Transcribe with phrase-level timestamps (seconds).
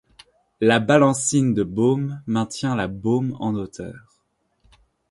[0.61, 4.15] La balancine de bôme maintient la bôme en hauteur.